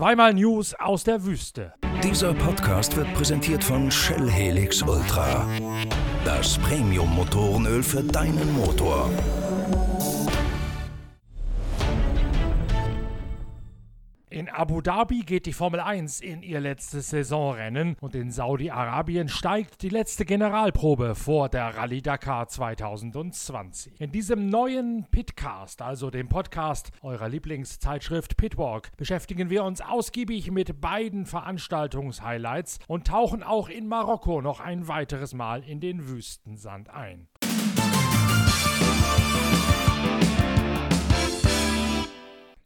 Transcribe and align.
Zweimal 0.00 0.32
News 0.32 0.72
aus 0.78 1.04
der 1.04 1.26
Wüste. 1.26 1.74
Dieser 2.02 2.32
Podcast 2.32 2.96
wird 2.96 3.12
präsentiert 3.12 3.62
von 3.62 3.90
Shell 3.90 4.30
Helix 4.30 4.80
Ultra. 4.80 5.46
Das 6.24 6.56
Premium-Motorenöl 6.56 7.82
für 7.82 8.02
deinen 8.02 8.50
Motor. 8.54 9.10
In 14.32 14.48
Abu 14.48 14.80
Dhabi 14.80 15.22
geht 15.22 15.46
die 15.46 15.52
Formel 15.52 15.80
1 15.80 16.20
in 16.20 16.44
ihr 16.44 16.60
letztes 16.60 17.10
Saisonrennen 17.10 17.96
und 18.00 18.14
in 18.14 18.30
Saudi-Arabien 18.30 19.28
steigt 19.28 19.82
die 19.82 19.88
letzte 19.88 20.24
Generalprobe 20.24 21.16
vor 21.16 21.48
der 21.48 21.76
Rallye 21.76 22.00
Dakar 22.00 22.46
2020. 22.46 24.00
In 24.00 24.12
diesem 24.12 24.46
neuen 24.46 25.04
Pitcast, 25.10 25.82
also 25.82 26.10
dem 26.10 26.28
Podcast 26.28 26.92
eurer 27.02 27.28
Lieblingszeitschrift 27.28 28.36
Pitwalk, 28.36 28.96
beschäftigen 28.96 29.50
wir 29.50 29.64
uns 29.64 29.80
ausgiebig 29.80 30.52
mit 30.52 30.80
beiden 30.80 31.26
Veranstaltungshighlights 31.26 32.78
und 32.86 33.08
tauchen 33.08 33.42
auch 33.42 33.68
in 33.68 33.88
Marokko 33.88 34.42
noch 34.42 34.60
ein 34.60 34.86
weiteres 34.86 35.34
Mal 35.34 35.64
in 35.64 35.80
den 35.80 36.06
Wüstensand 36.06 36.88
ein. 36.88 37.26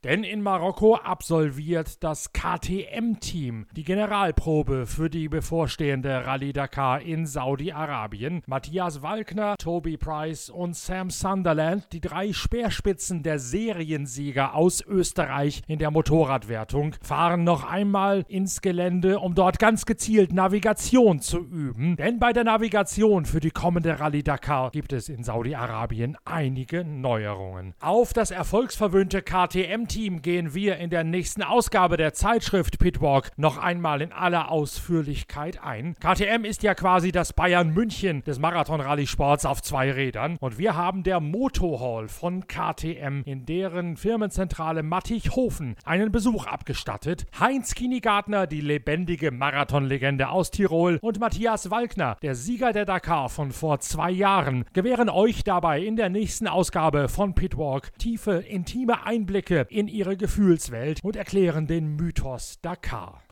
Denn 0.05 0.23
in 0.23 0.43
Marokko 0.43 0.97
absolviert 0.97 2.05
das 2.05 2.35
KTM-Team 2.35 3.65
die 3.75 3.85
Generalprobe 3.85 4.85
für 4.85 5.09
die 5.09 5.31
bevorstehende 5.31 6.27
Rallye 6.27 6.53
Dakar 6.53 7.01
in 7.01 7.25
Saudi-Arabien. 7.27 8.43
Matthias 8.47 9.01
Walkner, 9.01 9.55
Toby 9.57 9.97
Price 9.97 10.51
und 10.51 10.77
Sam 10.77 11.09
Sunderland, 11.09 11.87
die 11.93 12.03
drei 12.03 12.35
Speerspitzen 12.35 13.23
der 13.23 13.39
Seriensieger 13.39 14.55
aus 14.55 14.85
Österreich 14.87 15.63
in 15.69 15.79
der 15.79 15.91
Motorradwertung, 15.91 16.97
fahren 17.01 17.43
noch 17.43 17.65
einmal 17.65 18.27
ins 18.29 18.61
Gelände, 18.61 19.21
um 19.21 19.35
dort 19.35 19.59
ganz 19.59 19.87
gezielt 19.87 20.35
Navigation 20.35 21.21
zu 21.21 21.39
üben. 21.39 21.97
Denn 21.97 22.19
bei 22.19 22.35
der 22.35 22.45
Navigation 22.45 23.25
für 23.25 23.41
die 23.41 23.53
kommende 23.53 24.01
Rallye 24.01 24.23
Dakar 24.23 24.71
gibt 24.71 24.93
es 24.93 25.09
in 25.09 25.25
Saudi-Arabien 25.25 26.19
einige 26.27 26.85
Neuerungen. 26.85 27.73
Auf 27.81 28.13
das 28.13 28.31
erfolgsverwöhnte 28.31 29.23
KTM-Team 29.23 29.94
Team 29.95 30.23
gehen 30.23 30.55
wir 30.55 30.79
in 30.79 30.91
der 30.91 31.05
nächsten 31.05 31.45
Ausgabe 31.45 31.97
der 31.97 32.13
Zeitschrift 32.13 32.81
Pitwalk 32.81 33.31
noch 33.37 33.59
einmal 33.59 34.03
in 34.03 34.13
aller 34.13 34.51
Ausführlichkeit 34.51 35.63
ein. 35.63 35.95
KTM 36.01 36.45
ist 36.45 36.65
ja 36.65 36.75
quasi 36.75 37.13
das 37.13 37.33
Bayern 37.33 37.73
München 37.73 38.25
des 38.25 38.41
Marathon-Rallye-Sports 38.41 39.47
auf 39.47 39.63
zwei 39.63 39.93
Rädern 39.93 40.37
und 40.41 40.59
wir 40.59 40.75
haben 40.75 41.05
der 41.05 41.21
Motorhall 41.21 42.09
von 42.09 42.49
KTM 42.49 43.23
in 43.25 43.47
deren 43.47 43.97
Firmenzentrale 43.97 44.83
Mattighofen 44.83 45.77
einen 45.85 46.11
Besuch 46.11 46.49
abgestattet. 46.49 47.27
Heinz 47.39 47.77
Kinigartner, 47.77 48.49
die 48.49 48.63
lebendige 48.63 49.31
Marathonlegende 49.31 50.29
aus 50.29 50.51
Tirol 50.51 50.99
und 51.03 51.21
Matthias 51.21 51.71
Walkner, 51.71 52.17
der 52.21 52.35
Sieger 52.35 52.73
der 52.73 52.85
Dakar 52.85 53.29
von 53.29 53.53
vor 53.53 53.79
zwei 53.79 54.11
Jahren, 54.11 54.65
gewähren 54.73 55.09
euch 55.09 55.45
dabei 55.45 55.85
in 55.85 55.95
der 55.95 56.09
nächsten 56.09 56.49
Ausgabe 56.49 57.09
von 57.09 57.37
Pitwalk 57.37 57.97
tiefe, 57.97 58.33
intime 58.33 59.07
Einblicke 59.07 59.69
in 59.71 59.84
in 59.85 59.89
ihre 59.89 60.17
Gefühlswelt 60.17 61.01
und 61.03 61.15
erklären 61.15 61.67
den 61.67 61.97
Mythos 61.97 62.59
Dakar. 62.63 63.24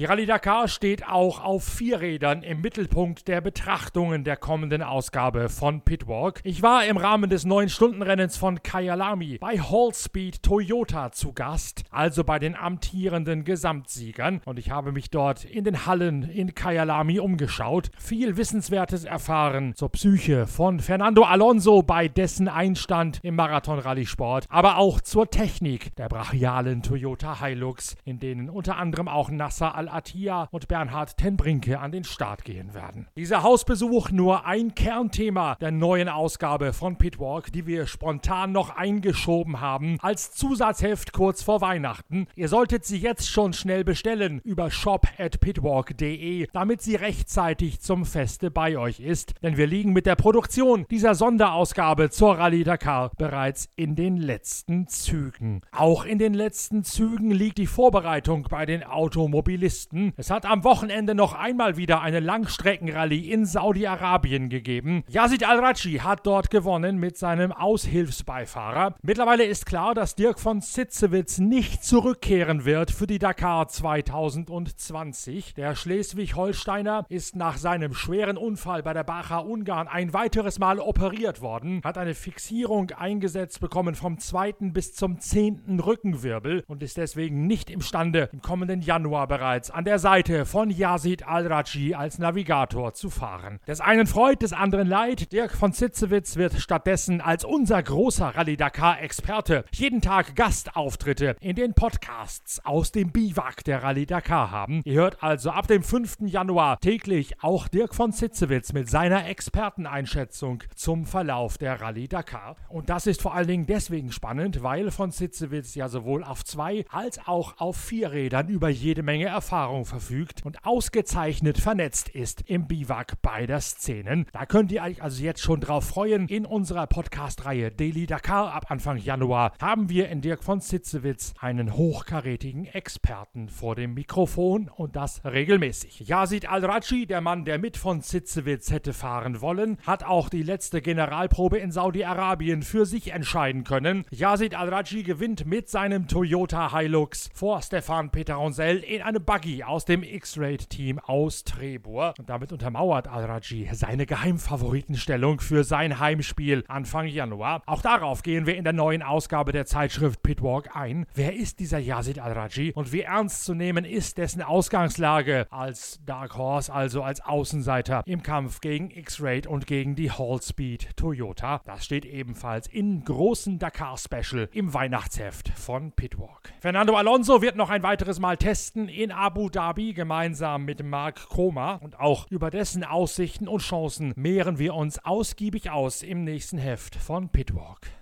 Die 0.00 0.06
Rallye 0.06 0.24
Dakar 0.24 0.66
steht 0.66 1.06
auch 1.06 1.44
auf 1.44 1.62
vier 1.62 2.00
Rädern 2.00 2.42
im 2.42 2.62
Mittelpunkt 2.62 3.28
der 3.28 3.42
Betrachtungen 3.42 4.24
der 4.24 4.38
kommenden 4.38 4.82
Ausgabe 4.82 5.50
von 5.50 5.82
Pitwalk. 5.82 6.40
Ich 6.42 6.62
war 6.62 6.86
im 6.86 6.96
Rahmen 6.96 7.28
des 7.28 7.46
9-Stunden-Rennens 7.46 8.38
von 8.38 8.62
Kyalami 8.62 9.36
bei 9.36 9.58
Hallspeed 9.58 10.42
Toyota 10.42 11.12
zu 11.12 11.34
Gast, 11.34 11.82
also 11.90 12.24
bei 12.24 12.38
den 12.38 12.56
amtierenden 12.56 13.44
Gesamtsiegern. 13.44 14.40
Und 14.46 14.58
ich 14.58 14.70
habe 14.70 14.90
mich 14.90 15.10
dort 15.10 15.44
in 15.44 15.64
den 15.64 15.84
Hallen 15.84 16.22
in 16.22 16.54
Kyalami 16.54 17.20
umgeschaut, 17.20 17.90
viel 17.98 18.38
Wissenswertes 18.38 19.04
erfahren 19.04 19.74
zur 19.74 19.90
Psyche 19.90 20.46
von 20.46 20.80
Fernando 20.80 21.24
Alonso 21.24 21.82
bei 21.82 22.08
dessen 22.08 22.48
Einstand 22.48 23.18
im 23.22 23.36
Marathon-Rallye-Sport, 23.36 24.46
aber 24.48 24.78
auch 24.78 25.02
zur 25.02 25.28
Technik 25.28 25.94
der 25.96 26.08
brachialen 26.08 26.82
Toyota 26.82 27.38
Hilux, 27.44 27.98
in 28.06 28.18
denen 28.18 28.48
unter 28.48 28.78
anderem 28.78 29.06
auch 29.06 29.28
Nasser 29.28 29.74
al 29.74 29.89
Al-Attiyah 29.90 30.48
und 30.50 30.68
Bernhard 30.68 31.16
Tenbrinke 31.16 31.78
an 31.80 31.92
den 31.92 32.04
Start 32.04 32.44
gehen 32.44 32.74
werden. 32.74 33.08
Dieser 33.16 33.42
Hausbesuch 33.42 34.10
nur 34.10 34.46
ein 34.46 34.74
Kernthema 34.74 35.56
der 35.56 35.70
neuen 35.70 36.08
Ausgabe 36.08 36.72
von 36.72 36.96
Pitwalk, 36.96 37.52
die 37.52 37.66
wir 37.66 37.86
spontan 37.86 38.52
noch 38.52 38.70
eingeschoben 38.70 39.60
haben, 39.60 39.98
als 40.00 40.32
Zusatzheft 40.32 41.12
kurz 41.12 41.42
vor 41.42 41.60
Weihnachten. 41.60 42.26
Ihr 42.34 42.48
solltet 42.48 42.84
sie 42.84 42.98
jetzt 42.98 43.28
schon 43.28 43.52
schnell 43.52 43.84
bestellen 43.84 44.40
über 44.44 44.70
shop@pitwalk.de, 44.70 46.48
damit 46.52 46.82
sie 46.82 46.94
rechtzeitig 46.96 47.80
zum 47.80 48.04
Feste 48.04 48.50
bei 48.50 48.78
euch 48.78 49.00
ist, 49.00 49.34
denn 49.42 49.56
wir 49.56 49.66
liegen 49.66 49.92
mit 49.92 50.06
der 50.06 50.16
Produktion 50.16 50.86
dieser 50.90 51.14
Sonderausgabe 51.14 52.10
zur 52.10 52.38
Rallye 52.38 52.64
Dakar 52.64 53.10
bereits 53.16 53.68
in 53.76 53.96
den 53.96 54.16
letzten 54.16 54.86
Zügen. 54.88 55.62
Auch 55.72 56.04
in 56.04 56.18
den 56.18 56.34
letzten 56.34 56.84
Zügen 56.84 57.30
liegt 57.30 57.58
die 57.58 57.66
Vorbereitung 57.66 58.46
bei 58.50 58.66
den 58.66 58.84
Automobilisten 58.84 59.79
Pisten. 59.80 60.12
Es 60.18 60.30
hat 60.30 60.44
am 60.44 60.62
Wochenende 60.64 61.14
noch 61.14 61.32
einmal 61.32 61.78
wieder 61.78 62.02
eine 62.02 62.20
Langstreckenrallye 62.20 63.32
in 63.32 63.46
Saudi-Arabien 63.46 64.50
gegeben. 64.50 65.04
Yazid 65.08 65.48
Al-Raji 65.48 66.00
hat 66.02 66.26
dort 66.26 66.50
gewonnen 66.50 66.98
mit 66.98 67.16
seinem 67.16 67.50
Aushilfsbeifahrer. 67.50 68.96
Mittlerweile 69.00 69.44
ist 69.44 69.64
klar, 69.64 69.94
dass 69.94 70.16
Dirk 70.16 70.38
von 70.38 70.60
Sitzewitz 70.60 71.38
nicht 71.38 71.82
zurückkehren 71.82 72.66
wird 72.66 72.90
für 72.90 73.06
die 73.06 73.18
Dakar 73.18 73.68
2020. 73.68 75.54
Der 75.54 75.74
Schleswig-Holsteiner 75.74 77.06
ist 77.08 77.36
nach 77.36 77.56
seinem 77.56 77.94
schweren 77.94 78.36
Unfall 78.36 78.82
bei 78.82 78.92
der 78.92 79.04
Bacha 79.04 79.38
Ungarn 79.38 79.88
ein 79.88 80.12
weiteres 80.12 80.58
Mal 80.58 80.78
operiert 80.78 81.40
worden, 81.40 81.80
hat 81.84 81.96
eine 81.96 82.14
Fixierung 82.14 82.90
eingesetzt 82.90 83.60
bekommen 83.60 83.94
vom 83.94 84.18
zweiten 84.18 84.74
bis 84.74 84.94
zum 84.94 85.20
zehnten 85.20 85.80
Rückenwirbel 85.80 86.64
und 86.66 86.82
ist 86.82 86.98
deswegen 86.98 87.46
nicht 87.46 87.70
imstande, 87.70 88.28
im 88.32 88.42
kommenden 88.42 88.82
Januar 88.82 89.26
bereits 89.26 89.59
an 89.68 89.84
der 89.84 89.98
Seite 89.98 90.46
von 90.46 90.70
Yazid 90.70 91.28
al-Raji 91.28 91.94
als 91.94 92.18
Navigator 92.18 92.94
zu 92.94 93.10
fahren. 93.10 93.60
Des 93.66 93.82
einen 93.82 94.06
freut, 94.06 94.40
des 94.40 94.54
anderen 94.54 94.88
leid. 94.88 95.32
Dirk 95.32 95.52
von 95.52 95.74
Zitzewitz 95.74 96.36
wird 96.36 96.54
stattdessen 96.58 97.20
als 97.20 97.44
unser 97.44 97.82
großer 97.82 98.28
Rallye 98.34 98.56
Dakar-Experte 98.56 99.66
jeden 99.72 100.00
Tag 100.00 100.34
Gastauftritte 100.34 101.36
in 101.40 101.56
den 101.56 101.74
Podcasts 101.74 102.64
aus 102.64 102.90
dem 102.90 103.12
Biwak 103.12 103.62
der 103.64 103.82
Rallye 103.82 104.06
Dakar 104.06 104.50
haben. 104.50 104.80
Ihr 104.86 104.94
hört 104.94 105.22
also 105.22 105.50
ab 105.50 105.66
dem 105.66 105.82
5. 105.82 106.20
Januar 106.20 106.80
täglich 106.80 107.42
auch 107.42 107.68
Dirk 107.68 107.94
von 107.94 108.12
Zitzewitz 108.12 108.72
mit 108.72 108.88
seiner 108.88 109.26
Experteneinschätzung 109.26 110.62
zum 110.74 111.04
Verlauf 111.04 111.58
der 111.58 111.82
Rallye 111.82 112.08
Dakar. 112.08 112.56
Und 112.70 112.88
das 112.88 113.06
ist 113.06 113.20
vor 113.20 113.34
allen 113.34 113.48
Dingen 113.48 113.66
deswegen 113.66 114.10
spannend, 114.10 114.62
weil 114.62 114.90
von 114.90 115.12
Zitzewitz 115.12 115.74
ja 115.74 115.90
sowohl 115.90 116.24
auf 116.24 116.46
zwei 116.46 116.86
als 116.88 117.26
auch 117.26 117.60
auf 117.60 117.76
vier 117.76 118.12
Rädern 118.12 118.48
über 118.48 118.70
jede 118.70 119.02
Menge 119.02 119.26
Erfahrung 119.26 119.49
Erfahrung 119.50 119.84
verfügt 119.84 120.46
und 120.46 120.64
ausgezeichnet 120.64 121.58
vernetzt 121.58 122.08
ist 122.08 122.42
im 122.48 122.68
Biwak 122.68 123.20
beider 123.20 123.60
Szenen. 123.60 124.26
Da 124.32 124.46
könnt 124.46 124.70
ihr 124.70 124.80
euch 124.80 125.02
also 125.02 125.24
jetzt 125.24 125.42
schon 125.42 125.60
drauf 125.60 125.88
freuen. 125.88 126.28
In 126.28 126.46
unserer 126.46 126.86
Podcast-Reihe 126.86 127.72
Daily 127.72 128.06
Dakar 128.06 128.54
ab 128.54 128.70
Anfang 128.70 128.98
Januar 128.98 129.50
haben 129.60 129.88
wir 129.88 130.08
in 130.08 130.20
Dirk 130.20 130.44
von 130.44 130.60
Sitzewitz 130.60 131.34
einen 131.40 131.74
hochkarätigen 131.74 132.66
Experten 132.66 133.48
vor 133.48 133.74
dem 133.74 133.94
Mikrofon 133.94 134.68
und 134.68 134.94
das 134.94 135.20
regelmäßig. 135.24 135.98
Yazid 136.06 136.48
Al-Raji, 136.48 137.06
der 137.06 137.20
Mann, 137.20 137.44
der 137.44 137.58
mit 137.58 137.76
von 137.76 138.02
Sitzewitz 138.02 138.70
hätte 138.70 138.92
fahren 138.92 139.40
wollen, 139.40 139.78
hat 139.84 140.04
auch 140.04 140.28
die 140.28 140.44
letzte 140.44 140.80
Generalprobe 140.80 141.58
in 141.58 141.72
Saudi-Arabien 141.72 142.62
für 142.62 142.86
sich 142.86 143.12
entscheiden 143.12 143.64
können. 143.64 144.04
Yazid 144.12 144.54
Al-Raji 144.54 145.02
gewinnt 145.02 145.44
mit 145.44 145.68
seinem 145.68 146.06
Toyota 146.06 146.78
Hilux 146.78 147.30
vor 147.34 147.60
Stefan 147.62 148.10
Peteronsel 148.10 148.76
in 148.84 149.02
einem 149.02 149.24
Buggy 149.24 149.39
Rookie 149.40 149.64
aus 149.64 149.86
dem 149.86 150.02
X-Raid-Team 150.02 150.98
aus 150.98 151.44
Trebur. 151.44 152.12
Und 152.18 152.28
damit 152.28 152.52
untermauert 152.52 153.08
Al-Raji 153.08 153.70
seine 153.72 154.04
Geheimfavoritenstellung 154.04 155.40
für 155.40 155.64
sein 155.64 155.98
Heimspiel 155.98 156.62
Anfang 156.68 157.06
Januar. 157.06 157.62
Auch 157.64 157.80
darauf 157.80 158.22
gehen 158.22 158.44
wir 158.44 158.56
in 158.56 158.64
der 158.64 158.74
neuen 158.74 159.02
Ausgabe 159.02 159.52
der 159.52 159.64
Zeitschrift 159.64 160.22
Pitwalk 160.22 160.76
ein. 160.76 161.06
Wer 161.14 161.34
ist 161.34 161.58
dieser 161.58 161.78
Yazid 161.78 162.18
Al-Raji 162.18 162.72
und 162.74 162.92
wie 162.92 163.00
ernst 163.00 163.46
zu 163.46 163.54
nehmen 163.54 163.86
ist 163.86 164.18
dessen 164.18 164.42
Ausgangslage 164.42 165.46
als 165.50 166.00
Dark 166.04 166.36
Horse, 166.36 166.70
also 166.70 167.02
als 167.02 167.22
Außenseiter 167.22 168.02
im 168.04 168.22
Kampf 168.22 168.60
gegen 168.60 168.90
X-Raid 168.90 169.46
und 169.46 169.66
gegen 169.66 169.94
die 169.94 170.10
Hallspeed 170.10 170.98
Toyota? 170.98 171.62
Das 171.64 171.86
steht 171.86 172.04
ebenfalls 172.04 172.66
im 172.66 173.04
großen 173.04 173.58
Dakar-Special 173.58 174.50
im 174.52 174.74
Weihnachtsheft 174.74 175.48
von 175.48 175.92
Pitwalk. 175.92 176.52
Fernando 176.60 176.94
Alonso 176.94 177.40
wird 177.40 177.56
noch 177.56 177.70
ein 177.70 177.82
weiteres 177.82 178.20
Mal 178.20 178.36
testen 178.36 178.88
in 178.88 179.10
Abu 179.10 179.29
Abu 179.30 179.48
Dhabi 179.48 179.92
gemeinsam 179.92 180.64
mit 180.64 180.82
Mark 180.82 181.28
Koma 181.28 181.74
und 181.74 182.00
auch 182.00 182.26
über 182.30 182.50
dessen 182.50 182.82
Aussichten 182.82 183.46
und 183.46 183.62
Chancen 183.62 184.12
mehren 184.16 184.58
wir 184.58 184.74
uns 184.74 184.98
ausgiebig 185.04 185.70
aus 185.70 186.02
im 186.02 186.24
nächsten 186.24 186.58
Heft 186.58 186.96
von 186.96 187.28
Pitwalk. 187.28 187.99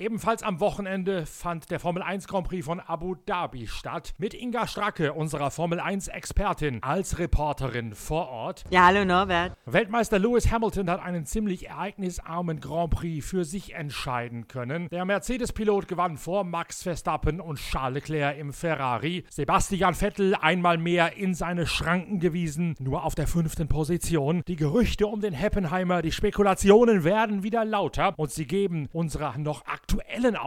Ebenfalls 0.00 0.44
am 0.44 0.60
Wochenende 0.60 1.26
fand 1.26 1.72
der 1.72 1.80
Formel 1.80 2.04
1 2.04 2.28
Grand 2.28 2.46
Prix 2.46 2.64
von 2.64 2.78
Abu 2.78 3.16
Dhabi 3.26 3.66
statt, 3.66 4.14
mit 4.16 4.32
Inga 4.32 4.68
Stracke, 4.68 5.12
unserer 5.12 5.50
Formel 5.50 5.80
1 5.80 6.06
Expertin, 6.06 6.80
als 6.84 7.18
Reporterin 7.18 7.96
vor 7.96 8.28
Ort. 8.28 8.62
Ja, 8.70 8.86
hallo 8.86 9.04
Norbert. 9.04 9.54
Weltmeister 9.66 10.20
Lewis 10.20 10.52
Hamilton 10.52 10.88
hat 10.88 11.02
einen 11.02 11.26
ziemlich 11.26 11.68
ereignisarmen 11.68 12.60
Grand 12.60 12.90
Prix 12.90 13.26
für 13.26 13.44
sich 13.44 13.74
entscheiden 13.74 14.46
können. 14.46 14.88
Der 14.90 15.04
Mercedes-Pilot 15.04 15.88
gewann 15.88 16.16
vor 16.16 16.44
Max 16.44 16.84
Verstappen 16.84 17.40
und 17.40 17.58
Charles 17.58 18.08
Leclerc 18.08 18.38
im 18.38 18.52
Ferrari. 18.52 19.24
Sebastian 19.30 19.94
Vettel 19.94 20.36
einmal 20.36 20.78
mehr 20.78 21.16
in 21.16 21.34
seine 21.34 21.66
Schranken 21.66 22.20
gewiesen, 22.20 22.76
nur 22.78 23.02
auf 23.02 23.16
der 23.16 23.26
fünften 23.26 23.66
Position. 23.66 24.42
Die 24.46 24.54
Gerüchte 24.54 25.08
um 25.08 25.20
den 25.20 25.34
Heppenheimer, 25.34 26.02
die 26.02 26.12
Spekulationen 26.12 27.02
werden 27.02 27.42
wieder 27.42 27.64
lauter 27.64 28.14
und 28.16 28.30
sie 28.30 28.46
geben 28.46 28.88
unserer 28.92 29.36
noch 29.38 29.66
aktuellen 29.66 29.87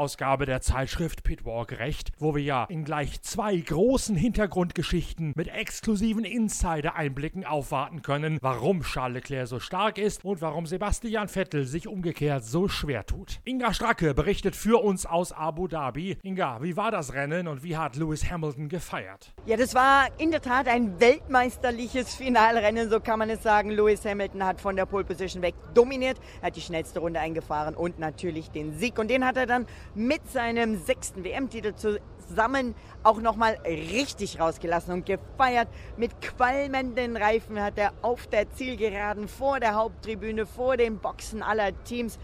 Ausgabe 0.01 0.45
der 0.45 0.61
Zeitschrift 0.61 1.23
Pitwalk 1.23 1.79
recht, 1.79 2.11
wo 2.17 2.33
wir 2.33 2.41
ja 2.41 2.65
in 2.65 2.83
gleich 2.83 3.21
zwei 3.21 3.55
großen 3.55 4.15
Hintergrundgeschichten 4.15 5.33
mit 5.35 5.47
exklusiven 5.47 6.23
Insider-Einblicken 6.23 7.45
aufwarten 7.45 8.01
können, 8.01 8.39
warum 8.41 8.81
Charles 8.81 9.15
Leclerc 9.15 9.47
so 9.47 9.59
stark 9.59 9.97
ist 9.97 10.25
und 10.25 10.41
warum 10.41 10.65
Sebastian 10.65 11.27
Vettel 11.27 11.65
sich 11.65 11.87
umgekehrt 11.87 12.43
so 12.43 12.67
schwer 12.67 13.05
tut. 13.05 13.39
Inga 13.43 13.73
Stracke 13.73 14.13
berichtet 14.13 14.55
für 14.55 14.83
uns 14.83 15.05
aus 15.05 15.31
Abu 15.31 15.67
Dhabi. 15.67 16.17
Inga, 16.23 16.61
wie 16.63 16.75
war 16.75 16.91
das 16.91 17.13
Rennen 17.13 17.47
und 17.47 17.63
wie 17.63 17.77
hat 17.77 17.95
Lewis 17.95 18.29
Hamilton 18.29 18.69
gefeiert? 18.69 19.33
Ja, 19.45 19.57
das 19.57 19.75
war 19.75 20.07
in 20.17 20.31
der 20.31 20.41
Tat 20.41 20.67
ein 20.67 20.99
weltmeisterliches 20.99 22.15
Finalrennen, 22.15 22.89
so 22.89 22.99
kann 22.99 23.19
man 23.19 23.29
es 23.29 23.43
sagen. 23.43 23.71
Lewis 23.71 24.03
Hamilton 24.05 24.43
hat 24.43 24.59
von 24.59 24.75
der 24.75 24.85
Pole 24.85 25.03
Position 25.03 25.41
weg 25.41 25.55
dominiert, 25.73 26.17
hat 26.41 26.55
die 26.55 26.61
schnellste 26.61 26.99
Runde 26.99 27.19
eingefahren 27.19 27.75
und 27.75 27.99
natürlich 27.99 28.49
den 28.51 28.77
Sieg. 28.77 28.97
Und 28.97 29.09
den 29.09 29.25
hat 29.25 29.30
er 29.37 29.45
dann 29.45 29.67
mit 29.95 30.29
seinem 30.31 30.77
sechsten 30.77 31.23
WM-Titel 31.23 31.73
zusammen 31.75 32.75
auch 33.03 33.19
nochmal 33.19 33.57
richtig 33.65 34.39
rausgelassen 34.39 34.93
und 34.93 35.05
gefeiert. 35.05 35.67
Mit 35.97 36.21
qualmenden 36.21 37.17
Reifen 37.17 37.61
hat 37.61 37.77
er 37.77 37.93
auf 38.01 38.27
der 38.27 38.49
Zielgeraden 38.51 39.27
vor 39.27 39.59
der 39.59 39.75
Haupttribüne, 39.75 40.45
vor 40.45 40.77
den 40.77 40.99
Boxen 40.99 41.43
aller 41.43 41.71
Teams 41.83 42.19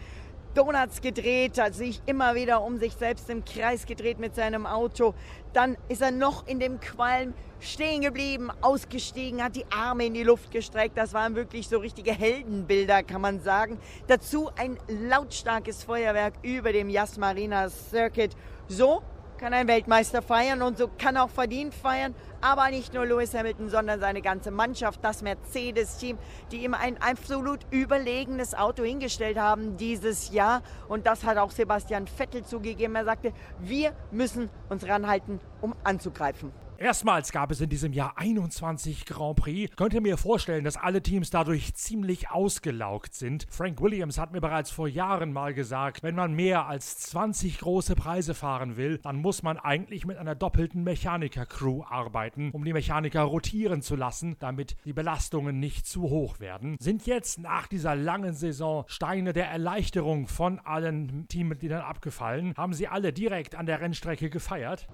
Donuts 0.57 1.01
gedreht, 1.01 1.59
hat 1.59 1.75
sich 1.75 2.01
immer 2.07 2.33
wieder 2.33 2.63
um 2.63 2.79
sich 2.79 2.93
selbst 2.93 3.29
im 3.29 3.45
Kreis 3.45 3.85
gedreht 3.85 4.17
mit 4.17 4.33
seinem 4.33 4.65
Auto. 4.65 5.13
Dann 5.53 5.77
ist 5.87 6.01
er 6.01 6.09
noch 6.09 6.47
in 6.47 6.59
dem 6.59 6.79
Qualm 6.79 7.35
stehen 7.59 8.01
geblieben, 8.01 8.49
ausgestiegen, 8.61 9.43
hat 9.43 9.55
die 9.55 9.65
Arme 9.69 10.07
in 10.07 10.15
die 10.15 10.23
Luft 10.23 10.49
gestreckt. 10.49 10.97
Das 10.97 11.13
waren 11.13 11.35
wirklich 11.35 11.67
so 11.67 11.77
richtige 11.77 12.11
Heldenbilder, 12.11 13.03
kann 13.03 13.21
man 13.21 13.39
sagen. 13.39 13.77
Dazu 14.07 14.49
ein 14.57 14.77
lautstarkes 14.87 15.83
Feuerwerk 15.83 16.33
über 16.41 16.73
dem 16.73 16.89
Yas 16.89 17.19
Marina 17.19 17.69
Circuit. 17.69 18.35
So 18.67 19.03
kann 19.37 19.53
ein 19.53 19.67
Weltmeister 19.67 20.21
feiern 20.21 20.61
und 20.61 20.77
so 20.77 20.89
kann 20.97 21.17
auch 21.17 21.29
verdient 21.29 21.73
feiern. 21.73 22.15
Aber 22.41 22.69
nicht 22.69 22.93
nur 22.93 23.05
Lewis 23.05 23.33
Hamilton, 23.33 23.69
sondern 23.69 23.99
seine 23.99 24.21
ganze 24.21 24.51
Mannschaft, 24.51 25.03
das 25.03 25.21
Mercedes-Team, 25.21 26.17
die 26.51 26.63
ihm 26.63 26.73
ein 26.73 27.01
absolut 27.01 27.59
überlegenes 27.71 28.53
Auto 28.53 28.83
hingestellt 28.83 29.37
haben 29.37 29.77
dieses 29.77 30.31
Jahr. 30.31 30.61
Und 30.87 31.07
das 31.07 31.23
hat 31.23 31.37
auch 31.37 31.51
Sebastian 31.51 32.07
Vettel 32.07 32.43
zugegeben. 32.43 32.95
Er 32.95 33.05
sagte, 33.05 33.33
wir 33.59 33.93
müssen 34.11 34.49
uns 34.69 34.87
ranhalten, 34.87 35.39
um 35.61 35.75
anzugreifen. 35.83 36.51
Erstmals 36.79 37.31
gab 37.31 37.49
es 37.49 37.59
in 37.59 37.69
diesem 37.69 37.91
Jahr 37.91 38.19
21 38.19 39.05
Grand 39.07 39.35
Prix. 39.35 39.75
Könnte 39.75 39.99
mir 39.99 40.15
vorstellen, 40.15 40.63
dass 40.63 40.77
alle 40.77 41.01
Teams 41.01 41.31
dadurch 41.31 41.73
ziemlich 41.73 42.29
ausgelaugt 42.29 43.15
sind. 43.15 43.47
Frank 43.49 43.81
Williams 43.81 44.19
hat 44.19 44.31
mir 44.31 44.41
bereits 44.41 44.69
vor 44.69 44.87
Jahren 44.87 45.33
mal 45.33 45.55
gesagt, 45.55 46.03
wenn 46.03 46.13
man 46.13 46.35
mehr 46.35 46.67
als 46.67 46.99
20 46.99 47.57
große 47.57 47.95
Preise 47.95 48.35
fahren 48.35 48.77
will, 48.77 48.99
dann 48.99 49.15
muss 49.15 49.41
man 49.41 49.57
eigentlich 49.57 50.05
mit 50.05 50.17
einer 50.17 50.35
doppelten 50.35 50.83
Mechaniker-Crew 50.83 51.81
arbeiten, 51.89 52.51
um 52.51 52.63
die 52.63 52.73
Mechaniker 52.73 53.23
rotieren 53.23 53.81
zu 53.81 53.95
lassen, 53.95 54.35
damit 54.37 54.75
die 54.85 54.93
Belastungen 54.93 55.59
nicht 55.59 55.87
zu 55.87 56.03
hoch 56.03 56.39
werden. 56.39 56.77
Sind 56.79 57.07
jetzt 57.07 57.39
nach 57.39 57.65
dieser 57.65 57.95
langen 57.95 58.33
Saison 58.33 58.85
Steine 58.87 59.33
der 59.33 59.49
Erleichterung 59.49 60.27
von 60.27 60.59
allen 60.59 61.27
Teammitgliedern 61.27 61.81
abgefallen? 61.81 62.53
Haben 62.55 62.73
sie 62.73 62.87
alle 62.87 63.13
direkt 63.13 63.55
an 63.55 63.65
der 63.65 63.81
Rennstrecke 63.81 64.29
gefeiert? 64.29 64.87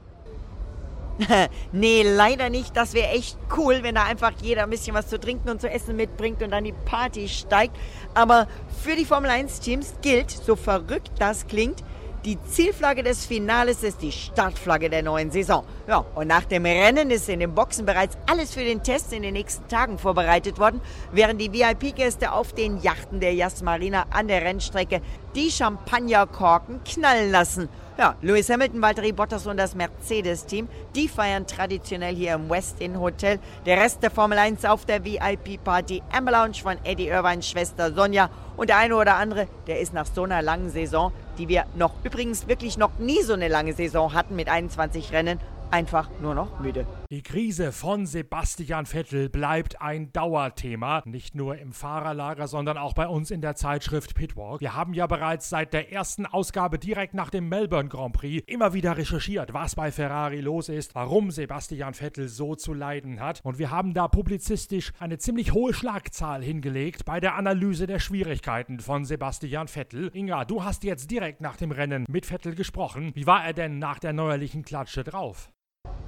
nee, 1.71 2.03
leider 2.03 2.49
nicht. 2.49 2.75
Das 2.75 2.93
wäre 2.93 3.09
echt 3.09 3.37
cool, 3.57 3.79
wenn 3.81 3.95
da 3.95 4.03
einfach 4.03 4.31
jeder 4.41 4.63
ein 4.63 4.69
bisschen 4.69 4.95
was 4.95 5.07
zu 5.07 5.19
trinken 5.19 5.49
und 5.49 5.61
zu 5.61 5.69
essen 5.69 5.95
mitbringt 5.95 6.41
und 6.41 6.51
dann 6.51 6.63
die 6.63 6.73
Party 6.85 7.27
steigt. 7.27 7.75
Aber 8.13 8.47
für 8.83 8.95
die 8.95 9.05
Formel 9.05 9.29
1 9.29 9.59
Teams 9.59 9.93
gilt, 10.01 10.31
so 10.31 10.55
verrückt 10.55 11.11
das 11.19 11.47
klingt, 11.47 11.83
die 12.25 12.41
Zielflagge 12.41 13.03
des 13.03 13.25
Finales 13.25 13.83
ist 13.83 14.01
die 14.01 14.13
Startflagge 14.13 14.89
der 14.89 15.03
neuen 15.03 15.29
Saison. 15.29 15.65
Ja, 15.87 16.05
und 16.15 16.27
nach 16.27 16.45
dem 16.45 16.65
Rennen 16.65 17.11
ist 17.11 17.27
in 17.27 17.41
den 17.41 17.53
Boxen 17.53 17.85
bereits 17.85 18.17
alles 18.27 18.53
für 18.53 18.63
den 18.63 18.81
Test 18.81 19.11
in 19.11 19.23
den 19.23 19.33
nächsten 19.33 19.67
Tagen 19.67 19.97
vorbereitet 19.97 20.57
worden, 20.57 20.79
während 21.11 21.41
die 21.41 21.51
VIP-Gäste 21.51 22.31
auf 22.31 22.53
den 22.53 22.81
Yachten 22.81 23.19
der 23.19 23.33
Yas 23.33 23.61
Marina 23.61 24.05
an 24.09 24.29
der 24.29 24.41
Rennstrecke 24.41 25.01
die 25.35 25.51
Champagnerkorken 25.51 26.81
knallen 26.85 27.29
lassen. 27.29 27.67
Ja, 27.95 28.15
Lewis 28.23 28.49
Hamilton, 28.49 28.81
Valtteri 28.81 29.11
Bottas 29.11 29.45
und 29.45 29.57
das 29.57 29.75
Mercedes-Team, 29.75 30.67
die 30.95 31.07
feiern 31.07 31.45
traditionell 31.45 32.15
hier 32.15 32.33
im 32.33 32.49
West 32.49 32.81
Inn 32.81 32.99
Hotel. 32.99 33.37
Der 33.67 33.77
Rest 33.77 34.01
der 34.01 34.09
Formel 34.09 34.39
1 34.39 34.65
auf 34.65 34.85
der 34.85 35.05
VIP-Party 35.05 36.01
Amber 36.11 36.31
Lounge 36.31 36.55
von 36.55 36.77
Eddie 36.83 37.09
Irvines 37.09 37.47
Schwester 37.47 37.93
Sonja. 37.93 38.31
Und 38.57 38.71
der 38.71 38.77
eine 38.77 38.95
oder 38.95 39.17
andere, 39.17 39.47
der 39.67 39.79
ist 39.79 39.93
nach 39.93 40.07
so 40.07 40.23
einer 40.23 40.41
langen 40.41 40.71
Saison, 40.71 41.11
die 41.37 41.47
wir 41.47 41.65
noch 41.75 41.93
übrigens 42.03 42.47
wirklich 42.47 42.79
noch 42.79 42.97
nie 42.97 43.21
so 43.21 43.33
eine 43.33 43.47
lange 43.47 43.73
Saison 43.73 44.11
hatten 44.11 44.35
mit 44.35 44.49
21 44.49 45.11
Rennen, 45.11 45.39
einfach 45.69 46.09
nur 46.19 46.33
noch 46.33 46.59
müde. 46.59 46.87
Die 47.13 47.21
Krise 47.21 47.71
von 47.71 48.07
Sebastian 48.07 48.87
Vettel 48.87 49.29
bleibt 49.29 49.79
ein 49.79 50.11
Dauerthema, 50.13 51.03
nicht 51.05 51.35
nur 51.35 51.59
im 51.59 51.71
Fahrerlager, 51.71 52.47
sondern 52.47 52.75
auch 52.79 52.93
bei 52.93 53.07
uns 53.07 53.29
in 53.29 53.39
der 53.39 53.53
Zeitschrift 53.53 54.15
Pitwalk. 54.15 54.61
Wir 54.61 54.73
haben 54.73 54.95
ja 54.95 55.05
bereits 55.05 55.47
seit 55.47 55.73
der 55.73 55.91
ersten 55.91 56.25
Ausgabe 56.25 56.79
direkt 56.79 57.13
nach 57.13 57.29
dem 57.29 57.49
Melbourne 57.49 57.87
Grand 57.87 58.15
Prix 58.15 58.43
immer 58.47 58.73
wieder 58.73 58.97
recherchiert, 58.97 59.53
was 59.53 59.75
bei 59.75 59.91
Ferrari 59.91 60.41
los 60.41 60.69
ist, 60.69 60.95
warum 60.95 61.29
Sebastian 61.29 61.93
Vettel 61.93 62.29
so 62.29 62.55
zu 62.55 62.73
leiden 62.73 63.19
hat 63.19 63.41
und 63.43 63.59
wir 63.59 63.69
haben 63.69 63.93
da 63.93 64.07
publizistisch 64.07 64.91
eine 64.97 65.19
ziemlich 65.19 65.53
hohe 65.53 65.75
Schlagzahl 65.75 66.41
hingelegt 66.41 67.05
bei 67.05 67.19
der 67.19 67.35
Analyse 67.35 67.85
der 67.85 67.99
Schwierigkeiten 67.99 68.79
von 68.79 69.05
Sebastian 69.05 69.67
Vettel. 69.67 70.09
Inga, 70.15 70.45
du 70.45 70.63
hast 70.63 70.83
jetzt 70.83 71.11
direkt 71.11 71.41
nach 71.41 71.57
dem 71.57 71.69
Rennen 71.69 72.05
mit 72.09 72.25
Vettel 72.25 72.55
gesprochen. 72.55 73.11
Wie 73.13 73.27
war 73.27 73.45
er 73.45 73.53
denn 73.53 73.77
nach 73.77 73.99
der 73.99 74.13
neuerlichen 74.13 74.65
Klatsche 74.65 75.03
drauf? 75.03 75.51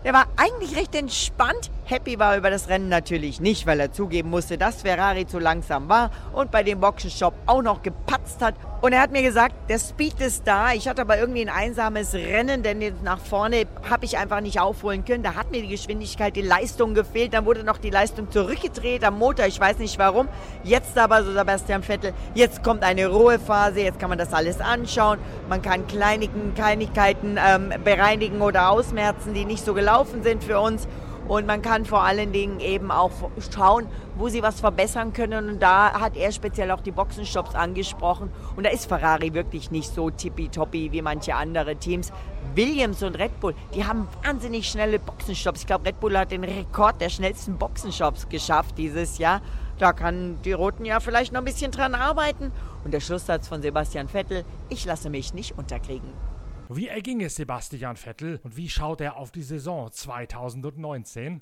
Der 0.06 0.14
war 0.14 0.28
eigentlich 0.38 0.78
recht 0.78 0.94
entspannt. 0.94 1.72
Happy 1.86 2.20
war 2.20 2.38
über 2.38 2.52
das 2.52 2.70
Rennen 2.70 2.90
natürlich 2.90 3.40
nicht, 3.40 3.66
weil 3.66 3.80
er 3.80 3.92
zugeben 3.92 4.30
musste, 4.30 4.56
dass 4.56 4.84
Ferrari 4.84 5.26
zu 5.26 5.40
langsam 5.40 5.90
war 5.90 6.12
und 6.32 6.52
bei 6.52 6.62
dem 6.62 6.80
Boxenstopp 6.80 7.34
auch 7.48 7.64
noch 7.64 7.82
gepatzt 7.82 8.40
hat. 8.44 8.54
Und 8.86 8.94
er 8.94 9.02
hat 9.02 9.12
mir 9.12 9.24
gesagt, 9.24 9.56
der 9.68 9.80
Speed 9.80 10.22
ist 10.22 10.44
da. 10.46 10.72
Ich 10.74 10.88
hatte 10.88 11.02
aber 11.02 11.18
irgendwie 11.18 11.42
ein 11.42 11.50
einsames 11.50 12.14
Rennen, 12.14 12.62
denn 12.62 12.94
nach 13.04 13.18
vorne 13.18 13.66
habe 13.90 14.06
ich 14.06 14.20
einfach 14.20 14.42
nicht 14.42 14.60
aufholen 14.60 15.04
können. 15.04 15.24
Da 15.24 15.34
hat 15.34 15.50
mir 15.50 15.64
die 15.64 15.70
Geschwindigkeit, 15.70 16.36
die 16.36 16.44
Leistung 16.44 16.94
gefehlt. 16.94 17.34
Dann 17.34 17.48
wurde 17.48 17.64
noch 17.64 17.80
die 17.80 17.90
Leistung 17.90 18.30
zurückgedreht 18.30 19.04
am 19.04 19.18
Motor. 19.18 19.48
Ich 19.48 19.60
weiß 19.60 19.80
nicht 19.80 19.98
warum. 19.98 20.28
Jetzt 20.64 21.00
aber, 21.00 21.24
so 21.24 21.34
Sebastian 21.34 21.82
Vettel, 21.82 22.14
jetzt 22.36 22.64
kommt 22.64 22.84
eine 22.84 23.08
Ruhephase. 23.08 23.80
Jetzt 23.80 24.00
kann 24.00 24.10
man 24.10 24.20
das 24.20 24.32
alles 24.34 24.62
anschauen. 24.62 25.18
Man 25.50 25.64
kann 25.64 25.88
Kleinigkeiten 25.88 27.40
ähm, 27.44 27.74
bereinigen 27.84 28.44
oder 28.44 28.70
ausmerzen, 28.70 29.34
die 29.34 29.46
nicht 29.46 29.66
so 29.66 29.74
gelaufen 29.74 30.22
sind 30.22 30.44
für 30.44 30.60
uns. 30.60 30.88
Und 31.28 31.48
man 31.48 31.64
kann 31.64 31.86
vor 31.86 32.04
allen 32.04 32.32
Dingen 32.32 32.60
eben 32.60 32.92
auch 32.92 33.12
schauen, 33.54 33.88
wo 34.16 34.30
sie 34.30 34.44
was 34.44 34.60
verbessern 34.60 35.12
können. 35.12 35.50
Und 35.50 35.60
da 35.60 36.00
hat 36.00 36.16
er 36.16 36.32
speziell 36.32 36.70
auch 36.70 36.82
die 36.82 36.92
Boxenstops 36.92 37.56
angesprochen. 37.56 38.32
Und 38.56 38.66
da 38.66 38.70
ist 38.70 38.88
Ferrari 38.88 39.34
wirklich 39.34 39.72
nicht 39.72 39.94
so 39.94 40.12
tippitoppi 40.12 40.92
wie 40.92 41.02
manche 41.02 41.34
andere 41.34 41.78
Teams. 41.78 42.12
Williams 42.54 43.02
und 43.02 43.18
Red 43.18 43.40
Bull, 43.40 43.56
die 43.74 43.86
haben 43.86 44.08
wahnsinnig 44.24 44.70
schnelle 44.70 45.00
Boxenstops. 45.00 45.62
Ich 45.62 45.68
glaube, 45.68 45.88
Red 45.88 46.00
Bull 46.00 46.16
hat 46.16 46.32
den 46.32 46.44
Rekord 46.44 47.02
der 47.02 47.10
schnellsten 47.10 47.58
Boxenstops 47.58 48.30
geschafft 48.30 48.78
dieses 48.78 49.18
Jahr. 49.18 49.42
Da 49.80 49.94
kann 49.94 50.38
die 50.46 50.54
Roten 50.54 50.86
ja 50.86 51.00
vielleicht 51.00 51.34
noch 51.34 51.42
ein 51.42 51.46
bisschen 51.46 51.72
dran 51.72 51.96
arbeiten. 51.96 52.52
Und 52.84 52.94
der 52.94 53.00
Schlusssatz 53.00 53.48
von 53.48 53.64
Sebastian 53.64 54.08
Vettel, 54.08 54.46
ich 54.70 54.86
lasse 54.86 55.10
mich 55.10 55.34
nicht 55.34 55.58
unterkriegen. 55.58 56.35
Wie 56.70 56.88
erging 56.88 57.22
es 57.22 57.36
Sebastian 57.36 57.96
Vettel 57.96 58.40
und 58.44 58.58
wie 58.58 58.70
schaut 58.70 59.00
er 59.00 59.18
auf 59.18 59.32
die 59.32 59.44
Saison 59.44 59.92
2019? 59.92 61.42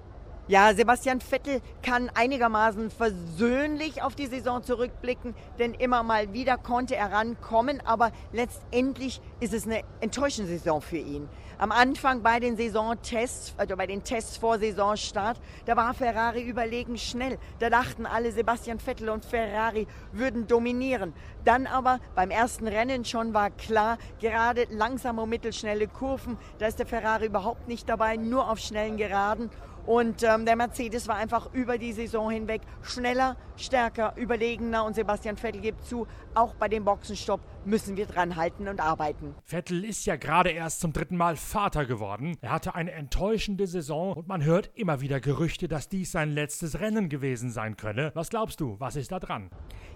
Ja, 0.50 0.74
Sebastian 0.74 1.22
Vettel 1.22 1.62
kann 1.84 2.12
einigermaßen 2.14 2.92
versöhnlich 2.92 4.02
auf 4.02 4.14
die 4.14 4.28
Saison 4.28 4.62
zurückblicken, 4.62 5.36
denn 5.58 5.74
immer 5.74 6.04
mal 6.04 6.34
wieder 6.34 6.58
konnte 6.58 6.98
er 6.98 7.14
rankommen, 7.14 7.80
aber 7.86 8.12
letztendlich 8.34 9.22
ist 9.40 9.54
es 9.54 9.66
eine 9.66 9.84
enttäuschende 10.02 10.52
Saison 10.52 10.82
für 10.82 10.98
ihn. 10.98 11.30
Am 11.60 11.72
Anfang 11.72 12.24
bei 12.24 12.42
den 12.42 12.58
Saisontests, 12.58 13.54
also 13.56 13.78
bei 13.78 13.88
den 13.88 14.04
Tests 14.04 14.36
vor 14.36 14.60
Saisonstart, 14.60 15.40
da 15.66 15.78
war 15.78 15.94
Ferrari 15.94 16.42
überlegen 16.42 16.98
schnell. 16.98 17.38
Da 17.60 17.70
dachten 17.70 18.06
alle, 18.06 18.34
Sebastian 18.34 18.80
Vettel 18.80 19.08
und 19.08 19.24
Ferrari 19.24 19.88
würden 20.12 20.46
dominieren. 20.46 21.14
Dann 21.46 21.68
aber 21.68 22.02
beim 22.16 22.32
ersten 22.32 22.68
Rennen 22.68 23.06
schon 23.06 23.34
war 23.34 23.50
klar, 23.50 23.98
gerade 24.20 24.68
langsame 24.72 25.22
und 25.22 25.30
mittelschnelle 25.30 25.88
Kurven, 25.88 26.38
da 26.60 26.68
ist 26.68 26.80
der 26.80 26.86
Ferrari 26.86 27.28
überhaupt 27.28 27.70
nicht 27.70 27.88
dabei, 27.88 28.18
nur 28.18 28.50
auf 28.50 28.60
schnellen 28.60 28.98
Geraden. 28.98 29.50
Und 29.86 30.24
ähm, 30.24 30.46
der 30.46 30.56
Mercedes 30.56 31.08
war 31.08 31.16
einfach 31.16 31.54
über 31.54 31.78
die 31.78 31.92
Saison 31.92 32.32
hinweg 32.32 32.62
schneller, 32.82 33.36
stärker, 33.58 34.14
überlegener 34.16 34.86
und 34.86 34.96
Sebastian 34.96 35.36
Vettel 35.36 35.62
gibt 35.62 35.84
zu, 35.86 36.08
auch 36.36 36.56
bei 36.56 36.70
dem 36.70 36.86
Boxenstopp 36.86 37.42
müssen 37.66 37.98
wir 37.98 38.06
dran 38.06 38.36
halten 38.36 38.68
und 38.68 38.80
arbeiten. 38.80 39.36
Vettel 39.44 39.84
ist 39.84 40.06
ja 40.06 40.16
gerade 40.16 40.52
erst 40.52 40.80
zum 40.80 40.94
dritten 40.94 41.18
Mal 41.18 41.36
Vater 41.36 41.86
geworden. 41.86 42.38
Er 42.42 42.52
hatte 42.52 42.76
eine 42.76 42.92
enttäuschende 42.92 43.68
Saison 43.68 44.14
und 44.14 44.28
man 44.28 44.44
hört 44.44 44.72
immer 44.76 45.02
wieder 45.02 45.20
Gerüchte, 45.20 45.68
dass 45.68 45.90
dies 45.90 46.12
sein 46.12 46.32
letztes 46.32 46.80
Rennen 46.80 47.10
gewesen 47.10 47.52
sein 47.52 47.78
könne. 47.78 48.12
Was 48.14 48.30
glaubst 48.30 48.62
du, 48.62 48.80
was 48.80 48.96
ist 48.96 49.12
da 49.12 49.20
dran? 49.20 49.50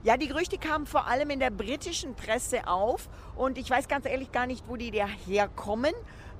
Ja, 0.04 0.18
die 0.18 0.28
Gerüchte 0.28 0.58
kamen 0.58 0.86
vor 0.86 1.08
allem 1.08 1.30
in 1.30 1.40
der 1.40 1.50
britischen 1.50 2.16
Presse 2.16 2.68
auf 2.68 3.10
und 3.36 3.58
ich 3.58 3.70
weiß 3.70 3.88
ganz 3.88 4.06
ehrlich 4.06 4.32
gar 4.32 4.48
nicht, 4.48 4.68
wo 4.68 4.76
die 4.76 4.92
daherkommen. 4.92 5.94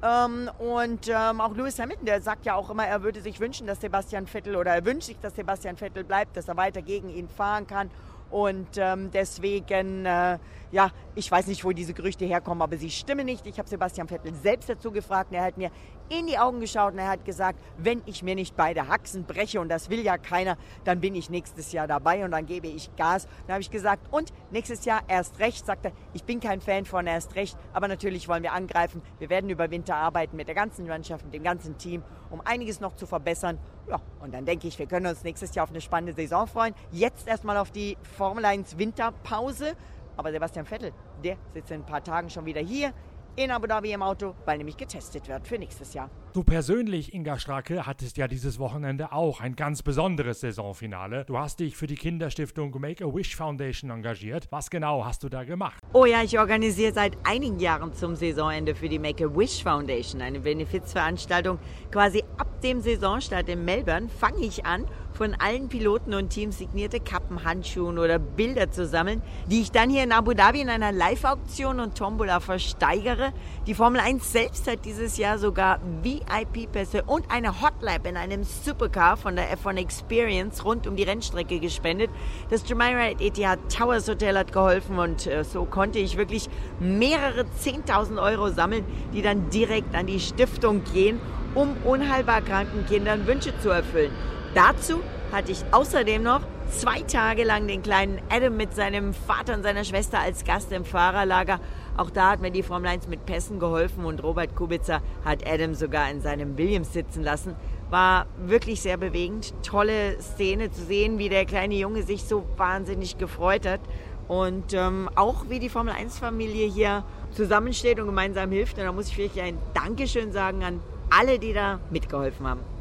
Ähm, 0.04 0.50
und 0.60 1.08
ähm, 1.08 1.42
auch 1.42 1.56
Lewis 1.56 1.80
Hamilton, 1.80 2.06
der 2.06 2.22
sagt 2.22 2.46
ja 2.46 2.56
auch 2.56 2.70
immer, 2.70 2.86
er 2.86 3.02
würde 3.02 3.22
sich 3.22 3.40
wünschen, 3.40 3.66
dass 3.66 3.82
Sebastian 3.82 4.28
Vettel 4.28 4.56
oder 4.56 4.74
er 4.76 4.86
wünscht 4.86 5.08
sich, 5.08 5.20
dass 5.20 5.36
Sebastian 5.36 5.76
Vettel 5.76 6.04
bleibt, 6.04 6.38
dass 6.38 6.48
er 6.48 6.58
weiter 6.58 6.82
gegen 6.82 7.10
ihn 7.10 7.28
fahren 7.28 7.66
kann. 7.66 7.90
Und 8.30 8.68
ähm, 8.78 9.10
deswegen, 9.12 10.06
äh, 10.06 10.38
ja, 10.72 10.92
ich 11.16 11.32
weiß 11.32 11.48
nicht, 11.48 11.64
wo 11.64 11.72
diese 11.72 11.94
Gerüchte 11.94 12.26
herkommen, 12.26 12.62
aber 12.62 12.78
sie 12.78 12.92
stimmen 12.92 13.26
nicht. 13.26 13.48
Ich 13.48 13.58
habe 13.58 13.70
Sebastian 13.70 14.08
Vettel 14.08 14.34
selbst 14.36 14.70
dazu 14.70 14.92
gefragt 14.92 15.32
und 15.32 15.38
er 15.38 15.46
hat 15.46 15.58
mir 15.58 15.72
in 16.10 16.28
die 16.28 16.38
Augen 16.38 16.60
geschaut 16.60 16.94
und 16.94 17.00
er 17.00 17.10
hat 17.10 17.26
gesagt, 17.26 17.60
wenn 17.78 18.02
ich 18.06 18.24
mir 18.24 18.36
nicht 18.36 18.56
beide 18.56 18.88
Haxen 18.88 19.26
breche 19.26 19.60
und 19.60 19.70
das 19.70 19.90
will 19.90 20.02
ja 20.02 20.18
keiner, 20.18 20.58
dann 20.84 21.02
bin 21.02 21.16
ich 21.16 21.30
nächstes 21.30 21.72
Jahr 21.72 21.88
dabei 21.88 22.24
und 22.24 22.32
dann 22.32 22.46
gebe 22.46 22.68
ich 22.68 22.96
Gas. 22.96 23.28
Dann 23.46 23.56
habe 23.56 23.62
ich 23.62 23.72
gesagt, 23.72 24.12
und 24.12 24.32
nächstes 24.52 24.86
Jahr 24.86 25.02
erst 25.08 25.40
recht, 25.40 25.66
sagt 25.66 25.86
er, 25.86 25.92
ich 26.14 26.24
bin 26.24 26.40
kein 26.40 26.62
Fan 26.62 26.86
von 26.86 27.08
erst 27.08 27.36
recht, 27.36 27.58
aber 27.74 27.88
natürlich 27.88 28.28
wollen 28.28 28.44
wir 28.44 28.54
angreifen. 28.54 29.02
Wir 29.20 29.30
werden 29.30 29.50
über 29.50 29.70
Winter 29.72 29.96
arbeiten 29.96 30.36
mit 30.38 30.48
der 30.48 30.56
ganzen 30.56 30.88
Mannschaft, 30.88 31.26
mit 31.26 31.34
dem 31.34 31.44
ganzen 31.44 31.78
Team, 31.78 32.04
um 32.30 32.42
einiges 32.44 32.80
noch 32.80 32.96
zu 32.96 33.06
verbessern. 33.06 33.58
Ja, 33.90 34.02
und 34.20 34.34
dann 34.34 34.46
denke 34.46 34.68
ich, 34.68 34.80
wir 34.80 34.86
können 34.86 35.08
uns 35.08 35.24
nächstes 35.24 35.56
Jahr 35.56 35.64
auf 35.64 35.70
eine 35.70 35.82
spannende 35.82 36.14
Saison 36.14 36.48
freuen. 36.48 36.74
Jetzt 36.92 37.28
erstmal 37.28 37.58
auf 37.58 37.72
die 37.72 37.98
Formel 38.18 38.46
1 38.46 38.78
Winterpause. 38.78 39.76
Aber 40.18 40.32
Sebastian 40.32 40.66
Vettel, 40.66 40.94
der 41.24 41.38
sitzt 41.54 41.70
in 41.70 41.82
ein 41.82 41.86
paar 41.86 42.04
Tagen 42.04 42.32
schon 42.32 42.46
wieder 42.46 42.60
hier 42.60 42.92
in 43.38 43.52
Abu 43.52 43.68
Dhabi 43.68 43.94
im 43.94 44.02
Auto, 44.02 44.36
weil 44.46 44.58
nämlich 44.58 44.76
getestet 44.78 45.30
wird 45.30 45.48
für 45.48 45.60
nächstes 45.60 45.94
Jahr. 45.94 46.10
Du 46.34 46.44
persönlich, 46.44 47.14
Inga 47.14 47.38
Stracke, 47.38 47.86
hattest 47.86 48.18
ja 48.18 48.28
dieses 48.28 48.60
Wochenende 48.60 49.12
auch 49.12 49.42
ein 49.42 49.56
ganz 49.56 49.84
besonderes 49.84 50.42
Saisonfinale. 50.42 51.24
Du 51.26 51.38
hast 51.38 51.60
dich 51.60 51.78
für 51.78 51.88
die 51.88 51.96
Kinderstiftung 51.96 52.76
Make-A-Wish 52.80 53.36
Foundation 53.36 53.92
engagiert. 53.92 54.48
Was 54.50 54.70
genau 54.70 55.06
hast 55.06 55.24
du 55.24 55.30
da 55.30 55.44
gemacht? 55.44 55.80
Oh 55.94 56.06
ja, 56.06 56.24
ich 56.24 56.38
organisiere 56.38 56.94
seit 56.94 57.16
einigen 57.24 57.60
Jahren 57.60 57.94
zum 57.94 58.16
Saisonende 58.16 58.76
für 58.76 58.90
die 58.90 59.00
Make-A-Wish 59.00 59.64
Foundation 59.64 60.22
eine 60.22 60.40
Benefizveranstaltung. 60.40 61.60
Quasi 61.92 62.24
ab 62.38 62.62
dem 62.62 62.82
Saisonstart 62.82 63.50
in 63.50 63.64
Melbourne 63.64 64.10
fange 64.10 64.44
ich 64.44 64.66
an 64.66 64.86
von 65.18 65.34
allen 65.40 65.68
Piloten 65.68 66.14
und 66.14 66.30
Teams 66.30 66.60
signierte 66.60 67.00
Kappen, 67.00 67.44
Handschuhen 67.44 67.98
oder 67.98 68.20
Bilder 68.20 68.70
zu 68.70 68.86
sammeln, 68.86 69.24
die 69.48 69.62
ich 69.62 69.72
dann 69.72 69.90
hier 69.90 70.04
in 70.04 70.12
Abu 70.12 70.34
Dhabi 70.34 70.62
in 70.62 70.70
einer 70.70 70.92
Live-Auktion 70.92 71.80
und 71.80 71.98
Tombola 71.98 72.40
versteigere. 72.40 73.34
Die 73.66 73.74
Formel 73.74 74.00
1 74.00 74.32
selbst 74.32 74.70
hat 74.70 74.86
dieses 74.86 75.18
Jahr 75.18 75.40
sogar 75.40 75.80
VIP-Pässe 76.04 77.02
und 77.04 77.32
eine 77.32 77.62
Hotlap 77.62 78.06
in 78.06 78.16
einem 78.16 78.44
Supercar 78.44 79.18
von 79.18 79.36
der 79.36 79.58
F1 79.58 79.78
Experience 79.78 80.64
rund 80.64 80.86
um 80.86 80.96
die 80.96 81.04
Rennstrecke 81.04 81.60
gespendet. 81.60 82.12
Das 82.52 82.70
Jumeirah 82.70 83.20
Etihad 83.20 83.58
Towers 83.76 84.08
Hotel 84.08 84.38
hat 84.38 84.54
geholfen 84.54 85.00
und 85.00 85.26
äh, 85.26 85.44
so 85.44 85.66
konnte 85.66 85.98
ich 85.98 86.18
wirklich 86.18 86.48
mehrere 86.80 87.42
10.000 87.42 88.22
Euro 88.22 88.50
sammeln, 88.50 88.86
die 89.14 89.24
dann 89.24 89.50
direkt 89.50 89.96
an 89.96 90.06
die 90.06 90.20
Stiftung 90.20 90.84
gehen, 90.94 91.20
um 91.56 91.76
unheilbar 91.86 92.42
kranken 92.42 92.86
Kindern 92.86 93.26
Wünsche 93.26 93.58
zu 93.60 93.70
erfüllen. 93.70 94.12
Dazu 94.58 95.04
hatte 95.32 95.52
ich 95.52 95.64
außerdem 95.70 96.24
noch 96.24 96.42
zwei 96.72 97.02
Tage 97.02 97.44
lang 97.44 97.68
den 97.68 97.84
kleinen 97.84 98.20
Adam 98.28 98.58
mit 98.58 98.74
seinem 98.74 99.14
Vater 99.14 99.54
und 99.54 99.62
seiner 99.62 99.84
Schwester 99.84 100.18
als 100.18 100.46
Gast 100.46 100.72
im 100.72 100.84
Fahrerlager. 100.84 101.60
Auch 101.96 102.10
da 102.10 102.32
hat 102.32 102.42
mir 102.42 102.50
die 102.50 102.64
Formel 102.64 102.90
1 102.90 103.08
mit 103.08 103.28
Pässen 103.28 103.60
geholfen 103.60 104.04
und 104.04 104.24
Robert 104.24 104.56
Kubica 104.56 105.04
hat 105.24 105.48
Adam 105.48 105.76
sogar 105.76 106.10
in 106.10 106.22
seinem 106.22 106.58
Williams 106.58 106.92
sitzen 106.92 107.22
lassen. 107.22 107.56
War 107.92 108.26
wirklich 108.48 108.82
sehr 108.82 108.98
bewegend. 108.98 109.54
Tolle 109.62 110.20
Szene 110.20 110.72
zu 110.72 110.84
sehen, 110.86 111.20
wie 111.20 111.30
der 111.30 111.46
kleine 111.46 111.76
Junge 111.76 112.02
sich 112.02 112.24
so 112.24 112.44
wahnsinnig 112.58 113.20
gefreut 113.20 113.68
hat. 113.68 113.82
Und 114.28 114.74
ähm, 114.74 115.08
auch 115.14 115.50
wie 115.50 115.60
die 115.60 115.70
Formel 115.70 115.94
1-Familie 115.94 116.68
hier 116.68 117.04
zusammensteht 117.30 118.00
und 118.00 118.08
gemeinsam 118.08 118.52
hilft. 118.52 118.80
Und 118.80 118.86
da 118.86 118.92
muss 118.92 119.10
ich 119.10 119.20
wirklich 119.20 119.44
ein 119.44 119.60
Dankeschön 119.76 120.32
sagen 120.32 120.64
an 120.64 120.80
alle, 121.12 121.38
die 121.38 121.54
da 121.54 121.80
mitgeholfen 121.92 122.48
haben. 122.48 122.77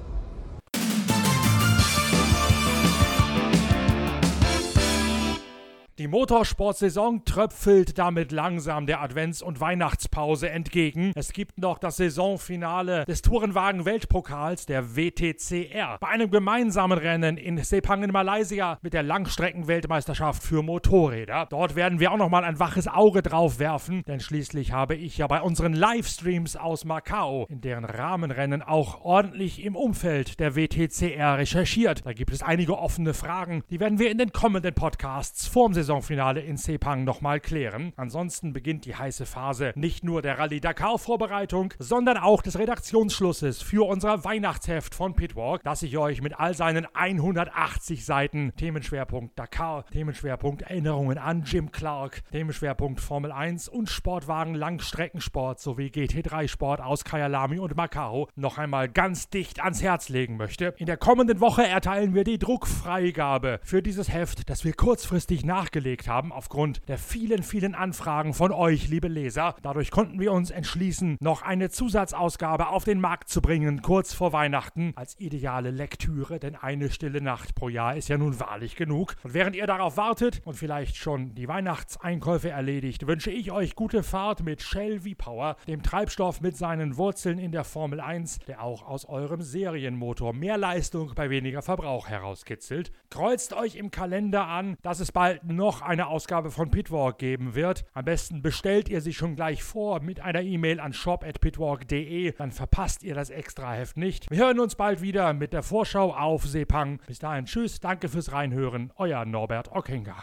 Die 6.06 6.12
Motorsportsaison 6.12 7.25
tröpfelt 7.25 7.98
damit 7.98 8.30
langsam 8.30 8.86
der 8.86 9.02
Advents- 9.02 9.42
und 9.42 9.58
Weihnachtspause 9.58 10.48
entgegen. 10.48 11.10
Es 11.16 11.32
gibt 11.32 11.58
noch 11.58 11.78
das 11.78 11.96
Saisonfinale 11.96 13.04
des 13.06 13.22
Tourenwagen-Weltpokals 13.22 14.66
der 14.66 14.94
WTCR. 14.94 15.98
Bei 15.98 16.06
einem 16.06 16.30
gemeinsamen 16.30 16.96
Rennen 16.96 17.36
in 17.36 17.58
Sepang 17.58 18.04
in 18.04 18.12
Malaysia 18.12 18.78
mit 18.82 18.92
der 18.94 19.02
Langstrecken-Weltmeisterschaft 19.02 20.44
für 20.44 20.62
Motorräder. 20.62 21.48
Dort 21.50 21.75
werden 21.75 21.98
wir 21.98 22.12
auch 22.12 22.18
noch 22.18 22.30
mal 22.30 22.44
ein 22.44 22.60
waches 22.60 22.86
Auge 22.86 23.22
drauf 23.22 23.58
werfen, 23.58 24.04
denn 24.06 24.20
schließlich 24.20 24.70
habe 24.70 24.94
ich 24.94 25.18
ja 25.18 25.26
bei 25.26 25.40
unseren 25.40 25.72
Livestreams 25.72 26.54
aus 26.54 26.84
Macau 26.84 27.46
in 27.48 27.62
deren 27.62 27.84
Rahmenrennen 27.84 28.62
auch 28.62 29.00
ordentlich 29.00 29.60
im 29.64 29.75
Umfeld 29.75 30.38
der 30.38 30.54
WTCR 30.54 31.38
recherchiert. 31.38 32.06
Da 32.06 32.12
gibt 32.12 32.32
es 32.32 32.44
einige 32.44 32.78
offene 32.78 33.12
Fragen, 33.12 33.64
die 33.70 33.80
werden 33.80 33.98
wir 33.98 34.12
in 34.12 34.18
den 34.18 34.30
kommenden 34.30 34.72
Podcasts 34.72 35.48
vorm 35.48 35.75
Saison 35.75 35.95
Saisonfinale 35.96 36.40
in 36.40 36.58
Sepang 36.58 37.04
nochmal 37.04 37.40
klären. 37.40 37.92
Ansonsten 37.96 38.52
beginnt 38.52 38.84
die 38.84 38.94
heiße 38.94 39.24
Phase 39.24 39.72
nicht 39.76 40.04
nur 40.04 40.20
der 40.20 40.38
Rallye 40.38 40.60
Dakar 40.60 40.98
Vorbereitung, 40.98 41.72
sondern 41.78 42.18
auch 42.18 42.42
des 42.42 42.58
Redaktionsschlusses 42.58 43.62
für 43.62 43.86
unser 43.86 44.24
Weihnachtsheft 44.24 44.94
von 44.94 45.14
Pitwalk, 45.14 45.62
das 45.62 45.82
ich 45.82 45.96
euch 45.96 46.20
mit 46.20 46.38
all 46.38 46.54
seinen 46.54 46.86
180 46.92 48.04
Seiten 48.04 48.52
Themenschwerpunkt 48.56 49.38
Dakar, 49.38 49.86
Themenschwerpunkt 49.86 50.62
Erinnerungen 50.62 51.16
an 51.16 51.44
Jim 51.44 51.72
Clark, 51.72 52.22
Themenschwerpunkt 52.30 53.00
Formel 53.00 53.32
1 53.32 53.68
und 53.68 53.88
Sportwagen 53.88 54.54
Langstreckensport 54.54 55.60
sowie 55.60 55.86
GT3 55.86 56.48
Sport 56.48 56.82
aus 56.82 57.04
Kyalami 57.04 57.58
und 57.58 57.74
Macau 57.74 58.28
noch 58.36 58.58
einmal 58.58 58.88
ganz 58.90 59.30
dicht 59.30 59.62
ans 59.62 59.82
Herz 59.82 60.10
legen 60.10 60.36
möchte. 60.36 60.74
In 60.76 60.86
der 60.86 60.98
kommenden 60.98 61.40
Woche 61.40 61.66
erteilen 61.66 62.14
wir 62.14 62.24
die 62.24 62.38
Druckfreigabe 62.38 63.60
für 63.62 63.82
dieses 63.82 64.12
Heft, 64.12 64.50
das 64.50 64.64
wir 64.64 64.74
kurzfristig 64.74 65.44
nachgehen 65.44 65.86
nachgelegt 65.87 66.09
haben 66.09 66.33
aufgrund 66.33 66.81
der 66.88 66.99
vielen, 66.99 67.45
vielen 67.45 67.76
Anfragen 67.76 68.35
von 68.35 68.50
euch, 68.50 68.88
liebe 68.88 69.07
Leser. 69.07 69.55
Dadurch 69.62 69.93
konnten 69.93 70.19
wir 70.19 70.33
uns 70.33 70.50
entschließen, 70.50 71.16
noch 71.21 71.43
eine 71.43 71.71
Zusatzausgabe 71.71 72.69
auf 72.69 72.83
den 72.83 73.00
Markt 73.00 73.28
zu 73.28 73.40
bringen, 73.40 73.83
kurz 73.83 74.12
vor 74.12 74.33
Weihnachten, 74.33 74.93
als 74.97 75.19
ideale 75.21 75.71
Lektüre, 75.71 76.40
denn 76.40 76.57
eine 76.57 76.90
stille 76.90 77.21
Nacht 77.21 77.55
pro 77.55 77.69
Jahr 77.69 77.97
ist 77.97 78.09
ja 78.09 78.19
nun 78.19 78.40
wahrlich 78.40 78.75
genug. 78.75 79.14
Und 79.23 79.35
während 79.35 79.55
ihr 79.55 79.69
darauf 79.69 79.97
wartet 79.97 80.43
und 80.45 80.55
vielleicht 80.55 80.97
schon 80.97 81.37
die 81.37 81.47
Weihnachtseinkäufe 81.47 82.50
erledigt, 82.50 83.07
wünsche 83.07 83.31
ich 83.31 83.52
euch 83.52 83.76
gute 83.76 84.02
Fahrt 84.02 84.43
mit 84.43 84.62
Shell 84.62 85.00
V-Power, 85.00 85.55
dem 85.69 85.85
Treibstoff 85.85 86.40
mit 86.40 86.57
seinen 86.57 86.97
Wurzeln 86.97 87.38
in 87.38 87.52
der 87.52 87.64
Formel 87.64 88.00
1, 88.00 88.40
der 88.40 88.62
auch 88.62 88.85
aus 88.85 89.05
eurem 89.05 89.40
Serienmotor 89.40 90.33
mehr 90.33 90.59
Leistung 90.59 91.12
bei 91.14 91.31
weniger 91.31 91.62
Verbrauch 91.62 92.09
herauskitzelt. 92.09 92.90
Kreuzt 93.11 93.52
euch 93.52 93.76
im 93.76 93.93
Kalender 93.93 94.49
an, 94.49 94.76
dass 94.83 94.99
es 94.99 95.12
bald 95.12 95.45
noch 95.45 95.65
noch 95.66 95.82
eine 95.82 96.06
Ausgabe 96.06 96.52
von 96.52 96.70
Pitwalk 96.70 97.18
geben 97.18 97.56
wird. 97.56 97.87
Am 97.92 98.04
besten 98.04 98.40
bestellt 98.40 98.88
ihr 98.88 99.00
sie 99.00 99.12
schon 99.12 99.35
gleich 99.35 99.64
vor 99.64 99.99
mit 99.99 100.20
einer 100.20 100.42
E-Mail 100.42 100.78
an 100.78 100.92
shop@pitwalk.de, 100.92 102.30
dann 102.38 102.52
verpasst 102.52 103.02
ihr 103.02 103.16
das 103.16 103.30
Extraheft 103.30 103.96
nicht. 103.96 104.30
Wir 104.30 104.38
hören 104.38 104.61
uns 104.61 104.76
bald 104.76 105.02
wieder 105.02 105.32
mit 105.32 105.52
der 105.52 105.64
Vorschau 105.64 106.14
auf 106.14 106.46
Sepang. 106.46 107.00
Bis 107.08 107.18
dahin 107.18 107.46
tschüss, 107.46 107.80
danke 107.80 108.08
fürs 108.08 108.30
Reinhören, 108.30 108.92
euer 108.96 109.25
Norbert 109.25 109.73
Ockinger. 109.73 110.23